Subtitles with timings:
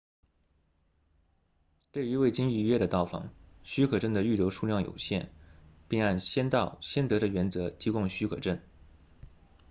[1.91, 5.31] 对于未经预约的到访许可证的预留数量有限
[5.87, 8.59] 并按先到先得的原则提供许可证